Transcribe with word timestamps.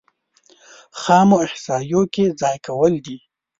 خامو 0.99 1.37
احصایو 1.45 2.01
کې 2.13 2.25
ځای 2.41 2.57
کول 2.67 2.93
دي. 3.05 3.17